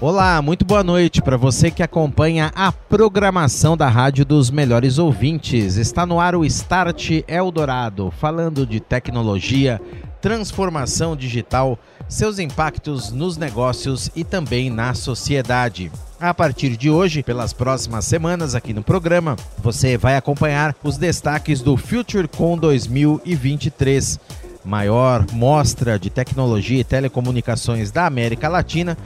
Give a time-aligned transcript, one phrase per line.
[0.00, 5.74] Olá, muito boa noite para você que acompanha a programação da Rádio dos Melhores Ouvintes.
[5.74, 9.80] Está no ar o Start Eldorado, falando de tecnologia,
[10.20, 11.76] transformação digital,
[12.08, 15.90] seus impactos nos negócios e também na sociedade.
[16.20, 21.60] A partir de hoje, pelas próximas semanas aqui no programa, você vai acompanhar os destaques
[21.60, 24.20] do FutureCon 2023,
[24.64, 28.96] maior mostra de tecnologia e telecomunicações da América Latina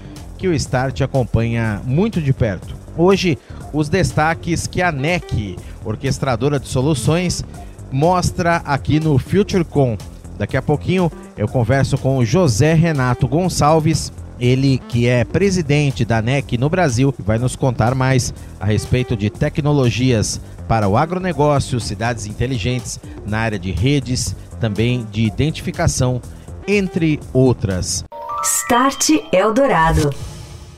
[0.42, 2.74] que o Start acompanha muito de perto.
[2.98, 3.38] Hoje,
[3.72, 7.44] os destaques que a NEC, orquestradora de soluções,
[7.92, 9.96] mostra aqui no FutureCon.
[10.36, 16.20] Daqui a pouquinho eu converso com o José Renato Gonçalves, ele que é presidente da
[16.20, 22.26] NEC no Brasil, vai nos contar mais a respeito de tecnologias para o agronegócio, cidades
[22.26, 26.20] inteligentes na área de redes, também de identificação,
[26.66, 28.04] entre outras.
[28.42, 30.31] Start Eldorado.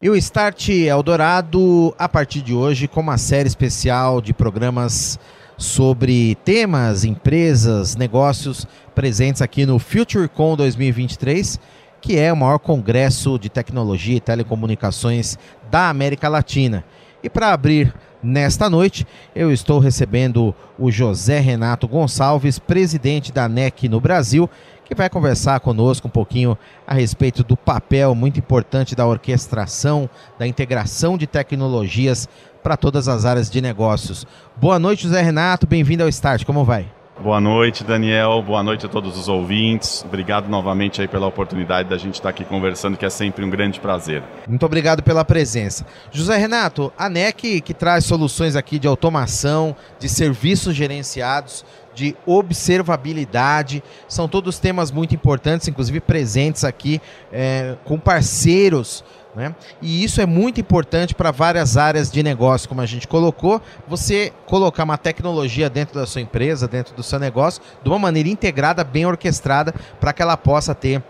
[0.04, 5.18] E o Start Eldorado, a partir de hoje, com uma série especial de programas
[5.56, 11.58] sobre temas, empresas, negócios presentes aqui no FutureCon 2023,
[12.02, 15.38] que é o maior congresso de tecnologia e telecomunicações
[15.70, 16.84] da América Latina.
[17.22, 23.88] E para abrir nesta noite, eu estou recebendo o José Renato Gonçalves, presidente da NEC
[23.88, 24.50] no Brasil,
[24.84, 30.46] que vai conversar conosco um pouquinho a respeito do papel muito importante da orquestração, da
[30.46, 32.28] integração de tecnologias
[32.62, 34.26] para todas as áreas de negócios.
[34.56, 36.86] Boa noite, José Renato, bem-vindo ao Start, como vai?
[37.20, 38.42] Boa noite, Daniel.
[38.42, 40.02] Boa noite a todos os ouvintes.
[40.04, 43.78] Obrigado novamente aí pela oportunidade da gente estar aqui conversando, que é sempre um grande
[43.78, 44.22] prazer.
[44.48, 45.86] Muito obrigado pela presença.
[46.10, 53.82] José Renato, a NEC que traz soluções aqui de automação, de serviços gerenciados, de observabilidade,
[54.08, 57.00] são todos temas muito importantes, inclusive presentes aqui
[57.32, 59.54] é, com parceiros né?
[59.82, 63.60] E isso é muito importante para várias áreas de negócio, como a gente colocou.
[63.88, 68.28] Você colocar uma tecnologia dentro da sua empresa, dentro do seu negócio, de uma maneira
[68.28, 71.02] integrada, bem orquestrada, para que ela possa ter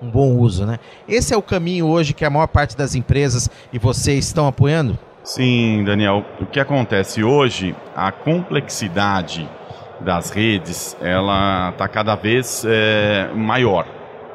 [0.00, 0.64] um bom uso.
[0.64, 0.78] Né?
[1.06, 4.98] Esse é o caminho hoje que a maior parte das empresas e vocês estão apoiando?
[5.22, 6.24] Sim, Daniel.
[6.40, 9.48] O que acontece hoje, a complexidade
[10.02, 13.86] das redes, ela está cada vez é, maior.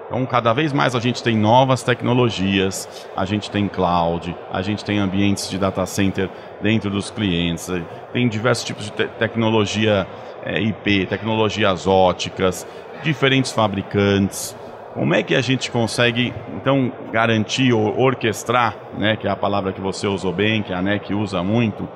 [0.07, 4.83] Então, cada vez mais a gente tem novas tecnologias, a gente tem cloud, a gente
[4.85, 6.29] tem ambientes de data center
[6.61, 7.69] dentro dos clientes,
[8.13, 10.07] tem diversos tipos de te tecnologia
[10.45, 12.65] é, IP, tecnologias óticas,
[13.03, 14.55] diferentes fabricantes.
[14.93, 19.71] Como é que a gente consegue, então, garantir ou orquestrar, né, que é a palavra
[19.71, 21.87] que você usou bem, que a NEC usa muito,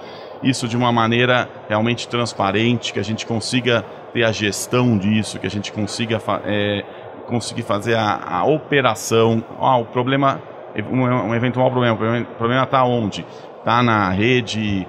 [0.44, 5.48] isso de uma maneira realmente transparente, que a gente consiga ter a gestão disso, que
[5.48, 6.84] a gente consiga é,
[7.28, 9.44] conseguir fazer a, a operação.
[9.60, 10.42] Ah, o problema,
[10.92, 13.26] um, um eventual problema, o problema está onde?
[13.60, 14.86] Está na rede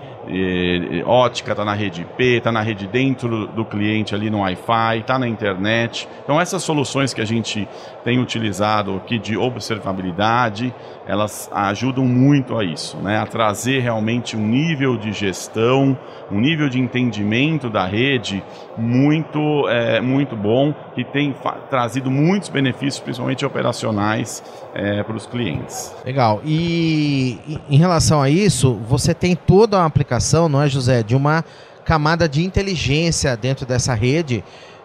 [1.05, 5.19] ótica, está na rede IP, está na rede dentro do cliente ali no Wi-Fi, está
[5.19, 6.09] na internet.
[6.23, 7.69] Então essas soluções que a gente
[8.05, 10.75] tem utilizado aqui de observabilidade,
[11.07, 13.19] elas ajudam muito a isso, né?
[13.19, 15.97] a trazer realmente um nível de gestão,
[16.31, 18.43] um nível de entendimento da rede
[18.77, 21.35] muito, é, muito bom, que tem
[21.69, 24.43] trazido muitos benefícios, principalmente operacionais,
[24.75, 25.95] é, para os clientes.
[26.05, 26.41] Legal.
[26.45, 27.39] E
[27.69, 30.12] em relação a isso, você tem toda uma aplicação,
[30.49, 31.45] não é, José, de uma
[31.85, 34.45] camada de inteligência dentro dessa rede,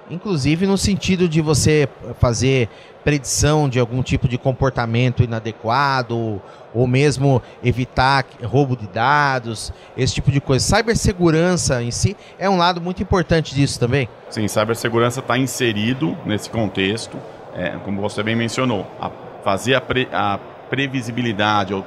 [0.09, 1.87] inclusive no sentido de você
[2.19, 2.69] fazer
[3.03, 6.41] predição de algum tipo de comportamento inadequado
[6.73, 10.75] ou mesmo evitar roubo de dados, esse tipo de coisa.
[10.75, 14.09] Cibersegurança em si é um lado muito importante disso também.
[14.29, 17.17] Sim, cibersegurança está inserido nesse contexto,
[17.55, 19.09] é, como você bem mencionou, a
[19.43, 20.37] fazer a, pre, a
[20.69, 21.85] previsibilidade ou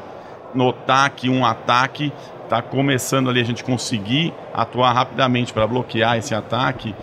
[0.55, 2.13] notar que um ataque
[2.50, 6.97] está começando ali a gente conseguir atuar rapidamente para bloquear esse ataque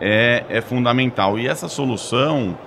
[0.00, 1.38] é, é fundamental.
[1.38, 2.58] E essa solução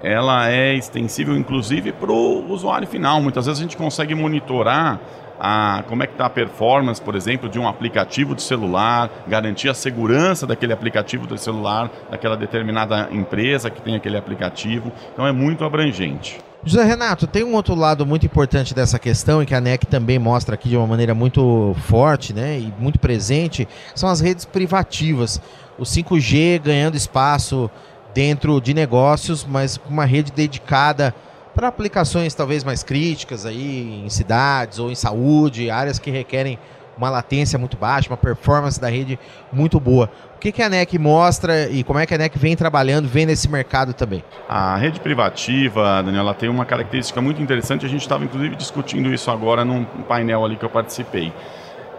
[0.00, 3.20] ela é extensível inclusive para o usuário final.
[3.20, 5.00] Muitas vezes a gente consegue monitorar
[5.38, 9.68] a, como é que está a performance, por exemplo, de um aplicativo de celular, garantir
[9.68, 14.92] a segurança daquele aplicativo de celular, daquela determinada empresa que tem aquele aplicativo.
[15.12, 16.38] Então é muito abrangente.
[16.64, 20.18] José Renato, tem um outro lado muito importante dessa questão e que a NEC também
[20.18, 25.40] mostra aqui de uma maneira muito forte né, e muito presente, são as redes privativas.
[25.78, 27.70] O 5G ganhando espaço
[28.12, 31.14] dentro de negócios, mas com uma rede dedicada
[31.56, 36.58] para aplicações talvez mais críticas aí em cidades ou em saúde, áreas que requerem
[36.98, 39.18] uma latência muito baixa, uma performance da rede
[39.50, 40.10] muito boa.
[40.36, 43.24] O que, que a NEC mostra e como é que a NEC vem trabalhando, vem
[43.24, 44.22] nesse mercado também?
[44.46, 47.86] A rede privativa, Daniela, tem uma característica muito interessante.
[47.86, 51.32] A gente estava inclusive discutindo isso agora num painel ali que eu participei.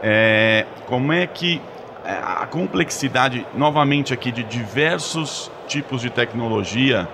[0.03, 1.60] É, como é que
[2.06, 7.07] é, a complexidade, novamente aqui, de diversos tipos de tecnologia,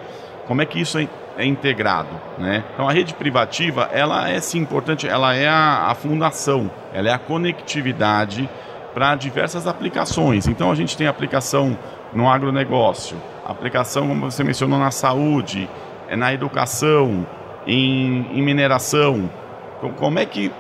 [0.46, 0.98] como é que isso
[1.38, 2.10] é integrado.
[2.38, 2.64] Né?
[2.74, 7.14] Então a rede privativa, ela é sim importante, ela é a, a fundação, ela é
[7.14, 8.50] a conectividade
[8.94, 10.48] para diversas aplicações.
[10.48, 11.78] Então a gente tem aplicação
[12.14, 15.68] no agronegócio, aplicação, como você mencionou, na saúde,
[16.08, 17.26] é na educação,
[17.66, 19.30] em, em mineração.
[19.78, 20.52] Então, como é que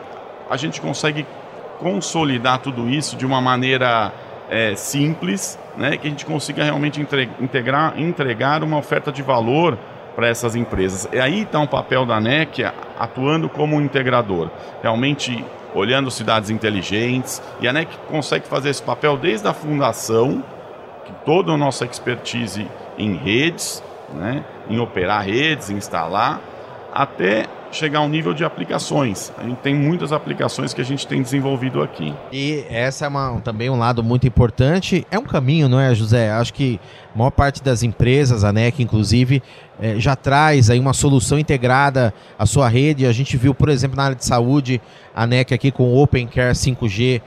[0.50, 1.26] a gente consegue
[1.80, 4.12] consolidar tudo isso de uma maneira
[4.50, 7.02] é, simples, né, que a gente consiga realmente
[7.40, 9.78] integrar, entregar uma oferta de valor
[10.16, 11.08] para essas empresas.
[11.12, 12.64] E aí está um papel da NEC
[13.00, 14.50] atuando como um integrador,
[14.82, 15.44] realmente
[15.74, 20.44] olhando cidades inteligentes, e a NEC consegue fazer esse papel desde a fundação,
[21.06, 22.68] que toda a nossa expertise
[22.98, 23.84] em redes,
[24.14, 26.40] né, em operar redes, instalar,
[26.94, 29.32] até chegar ao nível de aplicações.
[29.38, 32.14] A gente tem muitas aplicações que a gente tem desenvolvido aqui.
[32.32, 35.06] E essa é uma, também um lado muito importante.
[35.10, 36.32] É um caminho, não é, José?
[36.32, 36.80] Acho que
[37.14, 39.42] a maior parte das empresas, a NEC inclusive,
[39.80, 43.06] é, já traz aí uma solução integrada à sua rede.
[43.06, 44.82] A gente viu, por exemplo, na área de saúde,
[45.16, 47.22] a NEC aqui com o Open Care 5G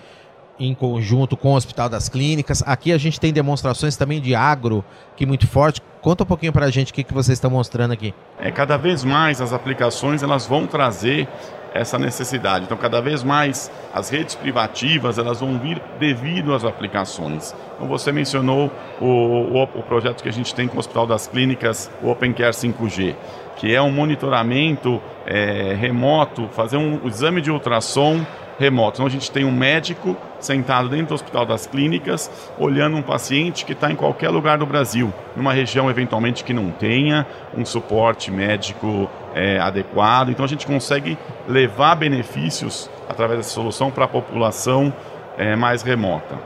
[0.58, 2.62] em conjunto com o Hospital das Clínicas.
[2.66, 4.84] Aqui a gente tem demonstrações também de agro,
[5.16, 5.82] que muito forte.
[6.00, 8.14] Conta um pouquinho para a gente o que, que vocês estão mostrando aqui.
[8.38, 11.28] É, cada vez mais as aplicações elas vão trazer
[11.74, 12.64] essa necessidade.
[12.64, 17.54] Então, cada vez mais as redes privativas elas vão vir devido às aplicações.
[17.74, 18.70] Então, você mencionou
[19.00, 22.32] o, o, o projeto que a gente tem com o Hospital das Clínicas, o Open
[22.32, 23.14] Care 5G,
[23.56, 28.24] que é um monitoramento é, remoto, fazer um exame de ultrassom
[28.58, 28.96] remoto.
[28.96, 33.64] Então a gente tem um médico sentado dentro do Hospital das Clínicas, olhando um paciente
[33.64, 37.26] que está em qualquer lugar do Brasil, numa região eventualmente que não tenha
[37.56, 40.30] um suporte médico é, adequado.
[40.30, 44.92] Então a gente consegue levar benefícios através dessa solução para a população
[45.36, 46.38] é, mais remota.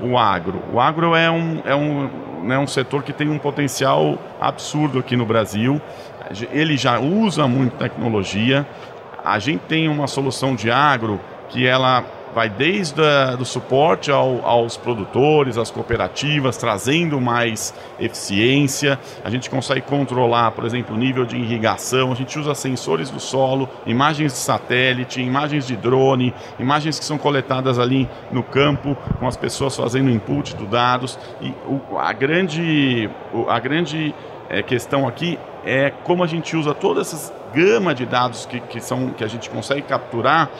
[0.00, 0.62] O agro.
[0.72, 2.08] O agro é um, é, um,
[2.44, 5.80] né, um setor que tem um potencial absurdo aqui no Brasil.
[6.52, 8.66] Ele já usa muito tecnologia.
[9.24, 12.04] A gente tem uma solução de agro que ela
[12.34, 13.00] vai desde
[13.40, 18.98] o suporte ao, aos produtores, às cooperativas, trazendo mais eficiência.
[19.24, 22.12] A gente consegue controlar, por exemplo, o nível de irrigação.
[22.12, 27.18] A gente usa sensores do solo, imagens de satélite, imagens de drone, imagens que são
[27.18, 31.18] coletadas ali no campo, com as pessoas fazendo input dos dados.
[31.40, 33.10] E o, a grande,
[33.48, 34.14] a grande
[34.48, 38.80] é, questão aqui é como a gente usa toda essa gama de dados que, que,
[38.80, 40.50] são, que a gente consegue capturar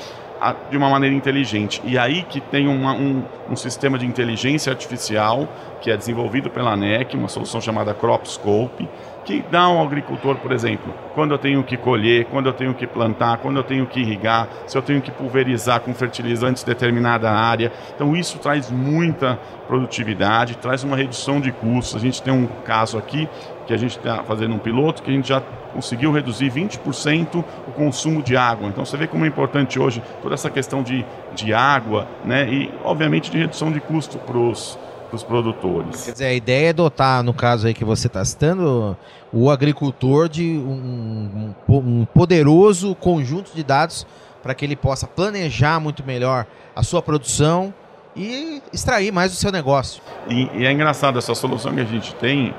[0.70, 1.80] de uma maneira inteligente.
[1.84, 5.48] E aí que tem uma, um, um, sistema de inteligência artificial
[5.80, 8.88] que é desenvolvido pela ANEC, uma solução chamada CropScope,
[9.28, 12.86] que dá ao agricultor, por exemplo, quando eu tenho que colher, quando eu tenho que
[12.86, 17.70] plantar, quando eu tenho que irrigar, se eu tenho que pulverizar com fertilizantes determinada área.
[17.94, 21.96] Então isso traz muita produtividade, traz uma redução de custos.
[21.96, 23.28] A gente tem um caso aqui
[23.66, 25.42] que a gente está fazendo um piloto que a gente já
[25.74, 28.66] conseguiu reduzir 20% o consumo de água.
[28.66, 31.04] Então você vê como é importante hoje toda essa questão de,
[31.34, 34.78] de água né, e, obviamente, de redução de custo para os
[35.16, 36.04] os produtores.
[36.04, 38.96] Quer dizer, a ideia é dotar, no caso aí que você está citando,
[39.32, 44.06] o agricultor de um, um, um poderoso conjunto de dados
[44.42, 47.72] para que ele possa planejar muito melhor a sua produção
[48.14, 50.02] e extrair mais do seu negócio.
[50.28, 52.54] E, e é engraçado, essa solução que a gente tem,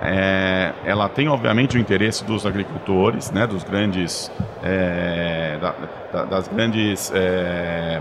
[0.00, 4.30] é, ela tem obviamente o interesse dos agricultores, né, dos grandes,
[4.62, 5.74] é, da,
[6.12, 8.00] da, das grandes é,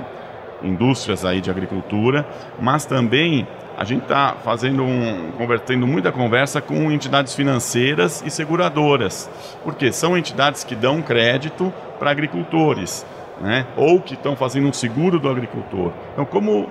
[0.64, 2.26] indústrias aí de agricultura,
[2.60, 9.30] mas também a gente está fazendo um, convertendo muita conversa com entidades financeiras e seguradoras,
[9.64, 13.06] porque são entidades que dão crédito para agricultores,
[13.42, 15.92] né, ou que estão fazendo um seguro do agricultor.
[16.14, 16.70] Então, como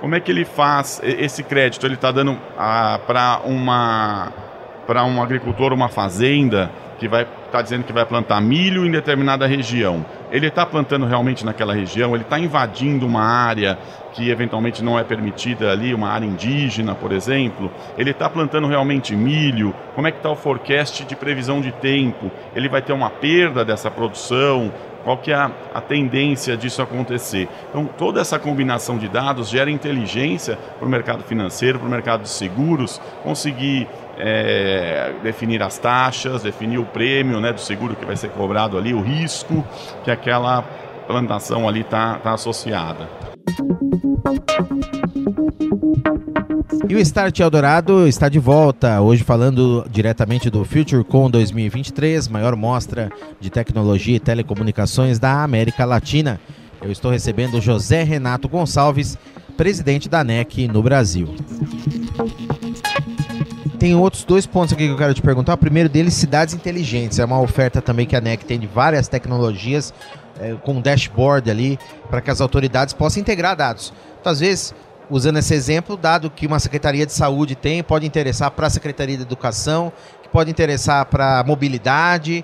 [0.00, 1.86] como é que ele faz esse crédito?
[1.86, 4.32] Ele está dando ah, para uma
[4.86, 9.46] para um agricultor uma fazenda que vai está dizendo que vai plantar milho em determinada
[9.46, 10.04] região.
[10.32, 13.78] Ele está plantando realmente naquela região, ele está invadindo uma área
[14.12, 17.70] que eventualmente não é permitida ali, uma área indígena, por exemplo.
[17.96, 19.72] Ele está plantando realmente milho.
[19.94, 22.30] Como é que está o forecast de previsão de tempo?
[22.56, 24.72] Ele vai ter uma perda dessa produção?
[25.04, 27.46] Qual que é a, a tendência disso acontecer?
[27.68, 32.22] Então, toda essa combinação de dados gera inteligência para o mercado financeiro, para o mercado
[32.22, 33.86] de seguros, conseguir
[34.18, 38.94] é, definir as taxas, definir o prêmio né, do seguro que vai ser cobrado ali,
[38.94, 39.64] o risco
[40.04, 40.62] que aquela
[41.06, 43.08] plantação ali está tá associada.
[46.88, 53.10] E o Start Eldorado está de volta, hoje falando diretamente do FutureCon 2023, maior mostra
[53.40, 56.38] de tecnologia e telecomunicações da América Latina.
[56.82, 59.18] Eu estou recebendo José Renato Gonçalves,
[59.56, 61.34] presidente da NEC no Brasil.
[63.84, 65.52] Tem outros dois pontos aqui que eu quero te perguntar.
[65.52, 67.18] O primeiro deles, cidades inteligentes.
[67.18, 69.92] É uma oferta também que a NEC tem de várias tecnologias,
[70.40, 73.92] é, com um dashboard ali, para que as autoridades possam integrar dados.
[74.18, 74.74] Então, às vezes,
[75.10, 79.18] usando esse exemplo, dado que uma Secretaria de Saúde tem, pode interessar para a Secretaria
[79.18, 82.42] de Educação, que pode interessar para a mobilidade,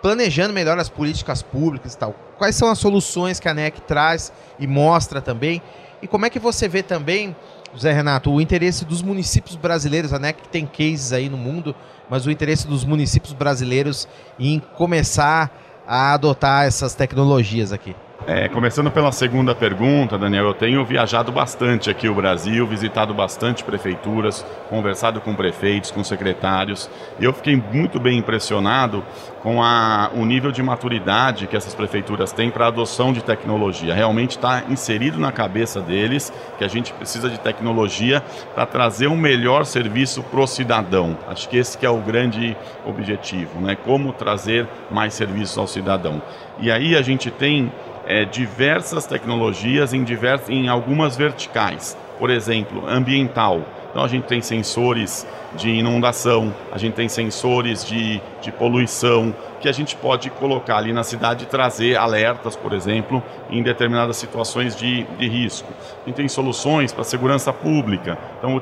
[0.00, 2.14] planejando melhor as políticas públicas e tal.
[2.38, 5.60] Quais são as soluções que a NEC traz e mostra também?
[6.00, 7.36] E como é que você vê também,
[7.74, 11.74] José Renato, o interesse dos municípios brasileiros, a NEC tem cases aí no mundo,
[12.08, 14.08] mas o interesse dos municípios brasileiros
[14.38, 15.50] em começar
[15.86, 17.94] a adotar essas tecnologias aqui?
[18.30, 23.64] É, começando pela segunda pergunta, Daniel, eu tenho viajado bastante aqui o Brasil, visitado bastante
[23.64, 29.02] prefeituras, conversado com prefeitos, com secretários, e eu fiquei muito bem impressionado
[29.42, 33.94] com a, o nível de maturidade que essas prefeituras têm para a adoção de tecnologia.
[33.94, 38.22] Realmente está inserido na cabeça deles que a gente precisa de tecnologia
[38.54, 41.16] para trazer um melhor serviço para o cidadão.
[41.26, 42.54] Acho que esse que é o grande
[42.84, 43.74] objetivo, né?
[43.74, 46.20] Como trazer mais serviços ao cidadão.
[46.60, 47.72] E aí a gente tem
[48.08, 51.96] é, diversas tecnologias em, divers, em algumas verticais.
[52.18, 53.62] Por exemplo, ambiental.
[53.90, 59.68] Então a gente tem sensores de inundação, a gente tem sensores de, de poluição, que
[59.68, 64.76] a gente pode colocar ali na cidade e trazer alertas, por exemplo, em determinadas situações
[64.76, 65.72] de, de risco.
[66.02, 68.54] A gente tem soluções para segurança pública, então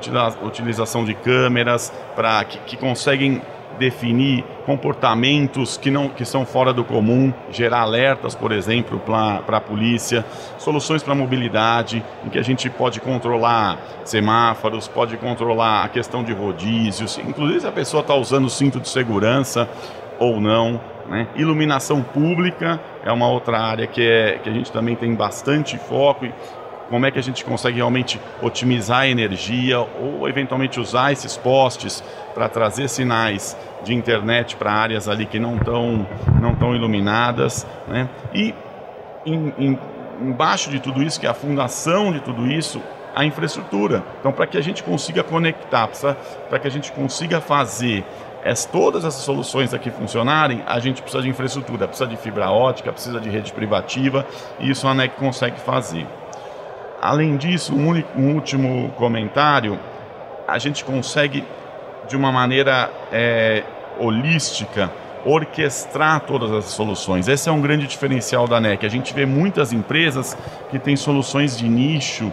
[0.43, 3.41] utilização de câmeras para que, que conseguem
[3.77, 9.61] definir comportamentos que, não, que são fora do comum, gerar alertas, por exemplo, para a
[9.61, 10.25] polícia,
[10.57, 16.33] soluções para mobilidade, em que a gente pode controlar semáforos, pode controlar a questão de
[16.33, 19.69] rodízios, inclusive se a pessoa está usando cinto de segurança
[20.19, 20.79] ou não.
[21.07, 21.27] Né?
[21.35, 26.25] Iluminação pública é uma outra área que, é, que a gente também tem bastante foco
[26.25, 26.33] e
[26.89, 32.03] como é que a gente consegue realmente otimizar a energia ou eventualmente usar esses postes
[32.33, 36.07] para trazer sinais de internet para áreas ali que não estão
[36.41, 38.09] não tão iluminadas, né?
[38.33, 38.53] E
[39.25, 39.79] em, em,
[40.21, 42.81] embaixo de tudo isso, que é a fundação de tudo isso,
[43.15, 44.03] a infraestrutura.
[44.19, 45.89] Então, para que a gente consiga conectar,
[46.49, 48.05] para que a gente consiga fazer
[48.45, 52.91] as, todas essas soluções aqui funcionarem, a gente precisa de infraestrutura, precisa de fibra ótica,
[52.91, 54.25] precisa de rede privativa,
[54.59, 56.05] e isso a ANEC consegue fazer.
[57.01, 59.79] Além disso, um, único, um último comentário,
[60.47, 61.43] a gente consegue,
[62.07, 63.63] de uma maneira é,
[63.99, 64.91] holística,
[65.25, 67.27] orquestrar todas as soluções.
[67.27, 68.85] Esse é um grande diferencial da NEC.
[68.85, 70.37] A gente vê muitas empresas
[70.69, 72.31] que têm soluções de nicho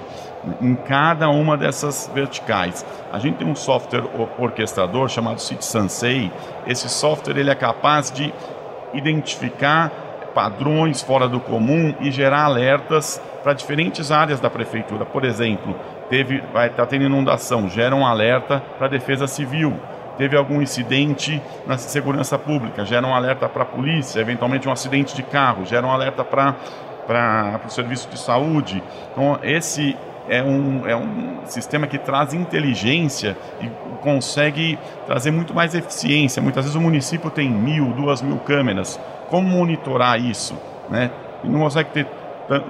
[0.61, 2.85] em cada uma dessas verticais.
[3.13, 4.05] A gente tem um software
[4.39, 6.31] orquestrador chamado City Sensei.
[6.67, 8.33] Esse software ele é capaz de
[8.93, 9.91] identificar
[10.35, 15.05] padrões fora do comum e gerar alertas para diferentes áreas da prefeitura.
[15.05, 15.77] Por exemplo,
[16.11, 19.75] teve vai tá tendo inundação, gera um alerta para a defesa civil
[20.17, 25.15] teve algum incidente na segurança pública, gera um alerta para a polícia, eventualmente um acidente
[25.15, 28.83] de carro, gera um alerta para o serviço de saúde.
[29.13, 29.97] Então, esse
[30.29, 33.69] é um, é um sistema que traz inteligência e
[34.01, 36.43] consegue trazer muito mais eficiência.
[36.43, 38.99] Muitas vezes o município tem mil, duas mil câmeras.
[39.35, 40.55] Como monitorar isso?
[40.89, 41.11] Né?
[41.43, 42.07] E não consegue ter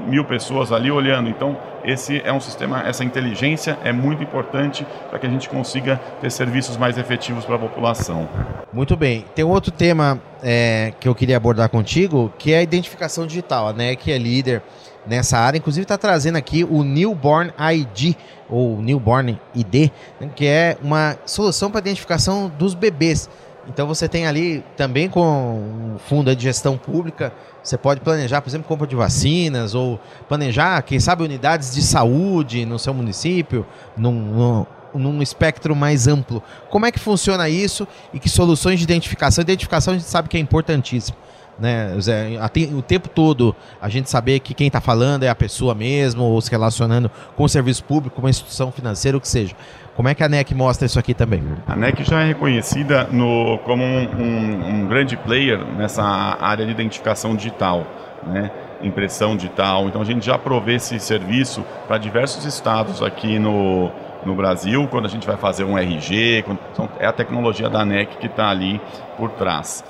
[0.06, 1.28] mil pessoas ali olhando.
[1.28, 6.00] Então, esse é um sistema, essa inteligência é muito importante para que a gente consiga
[6.23, 8.26] ter serviços mais efetivos para a população.
[8.73, 9.26] Muito bem.
[9.35, 13.94] Tem outro tema é, que eu queria abordar contigo, que é a identificação digital, né?
[13.94, 14.62] Que é líder
[15.06, 15.59] nessa área.
[15.59, 18.16] Inclusive está trazendo aqui o Newborn ID,
[18.49, 20.30] ou Newborn ID, né?
[20.35, 23.28] que é uma solução para identificação dos bebês.
[23.68, 28.50] Então você tem ali também com um fundo de gestão pública, você pode planejar, por
[28.50, 33.66] exemplo, compra de vacinas ou planejar, quem sabe, unidades de saúde no seu município,
[33.97, 36.42] num, num, num espectro mais amplo.
[36.68, 39.42] Como é que funciona isso e que soluções de identificação?
[39.42, 41.16] Identificação a gente sabe que é importantíssimo
[41.58, 42.38] né, Zé,
[42.73, 46.40] o tempo todo a gente saber que quem está falando é a pessoa mesmo, ou
[46.40, 49.54] se relacionando com o serviço público, com uma instituição financeira, o que seja.
[49.96, 51.42] Como é que a NEC mostra isso aqui também?
[51.66, 56.73] A NEC já é reconhecida no, como um, um, um grande player nessa área de
[56.73, 57.87] identificação digital,
[58.26, 58.50] né?
[58.82, 59.87] impressão digital.
[59.87, 63.90] Então a gente já provê esse serviço para diversos estados aqui no,
[64.25, 66.58] no Brasil, quando a gente vai fazer um RG, quando,
[66.99, 68.80] é a tecnologia da NEC que está ali
[69.16, 69.84] por trás.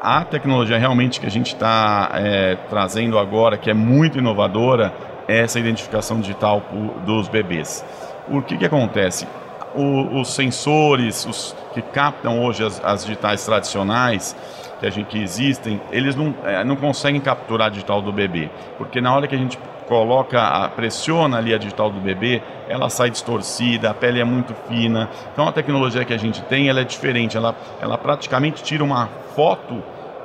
[0.00, 4.92] A tecnologia realmente que a gente está é, trazendo agora, que é muito inovadora,
[5.26, 6.62] é essa identificação digital
[7.04, 7.84] dos bebês.
[8.28, 9.26] O que, que acontece?
[9.74, 14.36] O, os sensores os que captam hoje as, as digitais tradicionais,
[14.80, 18.50] que, a gente, que existem, eles não, é, não conseguem capturar a digital do bebê,
[18.76, 19.58] porque na hora que a gente
[19.88, 25.08] coloca, pressiona ali a digital do bebê, ela sai distorcida, a pele é muito fina.
[25.32, 29.08] Então a tecnologia que a gente tem, ela é diferente, ela, ela praticamente tira uma
[29.34, 29.82] foto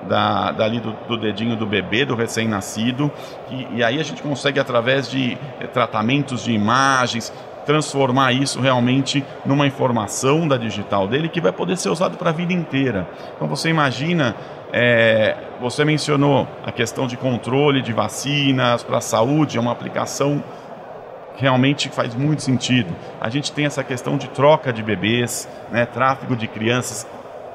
[0.07, 3.09] da, dali do, do, dedinho do bebê, do recém-nascido,
[3.49, 7.31] e, e, aí a gente consegue, através de eh, tratamentos de imagens,
[7.65, 12.33] transformar isso realmente numa informação da digital dele que vai poder ser usado para a
[12.33, 13.07] vida inteira.
[13.35, 14.35] Então você imagina,
[14.71, 20.43] é, você mencionou a questão de controle de vacinas para a saúde, é uma aplicação
[21.35, 22.93] realmente faz muito sentido.
[23.19, 27.07] A gente tem essa questão de troca de bebês, né, tráfego de crianças,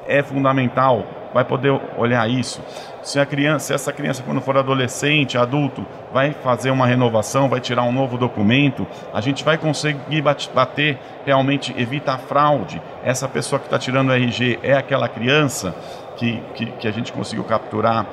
[0.09, 1.05] é fundamental.
[1.31, 2.59] Vai poder olhar isso.
[3.03, 7.59] Se a criança, se essa criança quando for adolescente, adulto, vai fazer uma renovação, vai
[7.59, 10.23] tirar um novo documento, a gente vai conseguir
[10.53, 12.81] bater realmente evitar fraude.
[13.03, 15.75] Essa pessoa que está tirando o RG é aquela criança
[16.17, 18.07] que, que, que a gente conseguiu capturar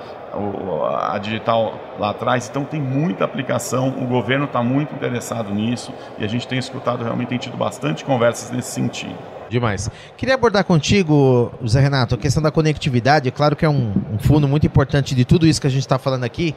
[1.00, 2.48] a digital lá atrás.
[2.48, 7.02] Então tem muita aplicação, o governo está muito interessado nisso e a gente tem escutado,
[7.02, 9.35] realmente tem tido bastante conversas nesse sentido.
[9.48, 9.90] Demais.
[10.16, 13.28] Queria abordar contigo, Zé Renato, a questão da conectividade.
[13.28, 15.80] É claro que é um, um fundo muito importante de tudo isso que a gente
[15.80, 16.54] está falando aqui.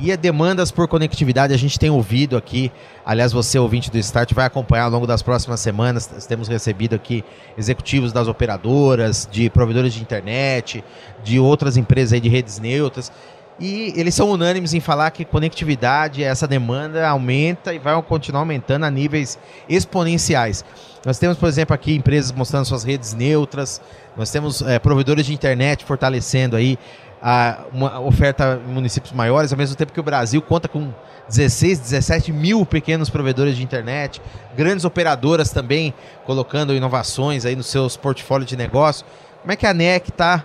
[0.00, 2.70] E a demandas por conectividade a gente tem ouvido aqui.
[3.04, 6.06] Aliás, você, ouvinte do Start, vai acompanhar ao longo das próximas semanas.
[6.28, 7.24] Temos recebido aqui
[7.56, 10.84] executivos das operadoras, de provedores de internet,
[11.24, 13.10] de outras empresas aí de redes neutras.
[13.60, 18.84] E eles são unânimes em falar que conectividade, essa demanda aumenta e vai continuar aumentando
[18.84, 19.36] a níveis
[19.68, 20.64] exponenciais.
[21.04, 23.80] Nós temos, por exemplo, aqui empresas mostrando suas redes neutras,
[24.16, 26.78] nós temos é, provedores de internet fortalecendo aí
[27.20, 30.92] a, uma oferta em municípios maiores, ao mesmo tempo que o Brasil conta com
[31.28, 34.22] 16, 17 mil pequenos provedores de internet,
[34.56, 35.92] grandes operadoras também
[36.24, 39.04] colocando inovações aí nos seus portfólios de negócio.
[39.42, 40.44] Como é que a NEC está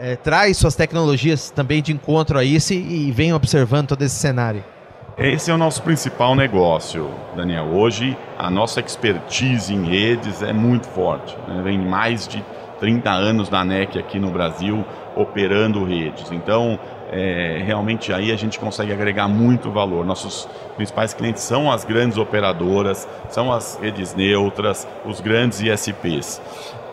[0.00, 4.16] é, traz suas tecnologias também de encontro a isso e, e vem observando todo esse
[4.16, 4.64] cenário?
[5.18, 7.66] Esse é o nosso principal negócio, Daniel.
[7.66, 11.36] Hoje, a nossa expertise em redes é muito forte.
[11.46, 11.60] Né?
[11.62, 12.42] Vem mais de
[12.78, 14.82] 30 anos da NEC aqui no Brasil
[15.14, 16.32] operando redes.
[16.32, 16.78] Então,
[17.12, 20.06] é, realmente aí a gente consegue agregar muito valor.
[20.06, 26.40] Nossos principais clientes são as grandes operadoras, são as redes neutras, os grandes ISPs.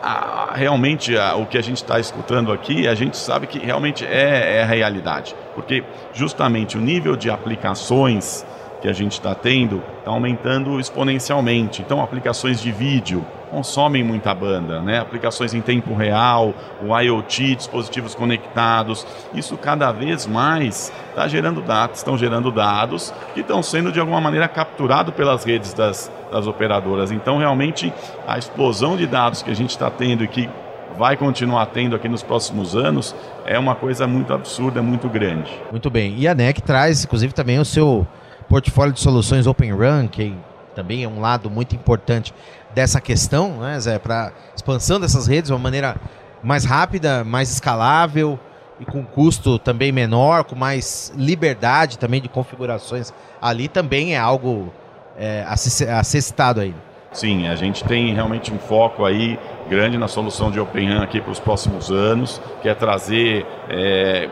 [0.02, 4.04] A, realmente a, o que a gente está escutando aqui, a gente sabe que realmente
[4.04, 5.82] é, é a realidade, porque
[6.14, 8.44] justamente o nível de aplicações
[8.80, 11.82] que a gente está tendo está aumentando exponencialmente.
[11.82, 14.98] Então, aplicações de vídeo consomem muita banda, né?
[14.98, 21.98] Aplicações em tempo real, o IoT, dispositivos conectados, isso cada vez mais está gerando dados,
[21.98, 27.10] estão gerando dados que estão sendo de alguma maneira capturados pelas redes das, das operadoras.
[27.10, 27.92] Então, realmente,
[28.26, 30.48] a explosão de dados que a gente está tendo e que
[30.96, 33.14] vai continuar tendo aqui nos próximos anos
[33.46, 35.50] é uma coisa muito absurda, muito grande.
[35.70, 36.14] Muito bem.
[36.18, 38.06] E a NEC traz, inclusive, também o seu
[38.48, 40.34] portfólio de soluções Open Run, que
[40.74, 42.32] também é um lado muito importante
[42.74, 45.96] dessa questão, né, Zé, para expansão dessas redes de uma maneira
[46.42, 48.38] mais rápida, mais escalável
[48.80, 54.72] e com custo também menor, com mais liberdade também de configurações ali, também é algo
[55.16, 56.74] é, a, ser, citado aí.
[57.12, 61.20] Sim, a gente tem realmente um foco aí grande na solução de Open RAN aqui
[61.20, 64.28] para os próximos anos, que é trazer é,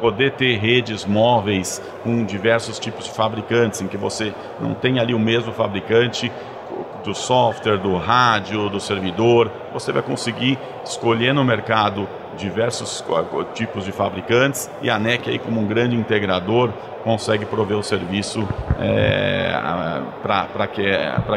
[0.00, 5.14] poder ter redes móveis com diversos tipos de fabricantes, em que você não tem ali
[5.14, 6.30] o mesmo fabricante
[7.04, 13.04] do software, do rádio, do servidor, você vai conseguir escolher no mercado diversos
[13.54, 16.70] tipos de fabricantes e a NEC aí como um grande integrador
[17.02, 18.46] consegue prover o serviço
[18.80, 19.52] é,
[20.22, 20.82] para que,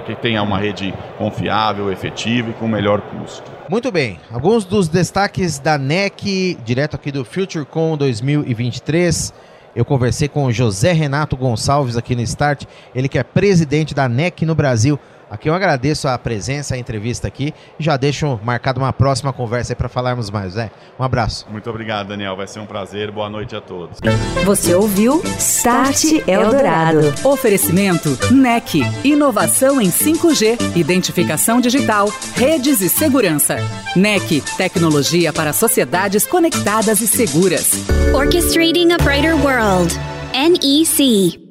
[0.05, 3.49] que tenha uma rede confiável, efetiva e com melhor custo.
[3.69, 9.31] Muito bem, alguns dos destaques da NEC, direto aqui do FutureCon 2023.
[9.75, 12.63] Eu conversei com José Renato Gonçalves aqui no Start,
[12.95, 14.99] ele que é presidente da NEC no Brasil.
[15.29, 19.75] Aqui eu agradeço a presença, a entrevista aqui e já deixo marcado uma próxima conversa
[19.75, 20.71] para falarmos mais, Zé.
[20.97, 21.45] Um abraço.
[21.49, 22.35] Muito obrigado, Daniel.
[22.35, 23.11] Vai ser um prazer.
[23.11, 23.99] Boa noite a todos.
[24.43, 27.13] Você ouviu Start Eldorado.
[27.23, 28.81] Oferecimento NEC.
[29.03, 33.57] Inovação em 5G, identificação digital, redes e segurança.
[33.95, 34.41] NEC.
[34.57, 37.71] Tecnologia para sociedades conectadas e seguras.
[38.13, 39.93] Orchestrating a Brighter World.
[40.33, 41.48] NEC.